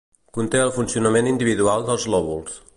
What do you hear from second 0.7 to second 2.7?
funcionament individual dels lòbuls.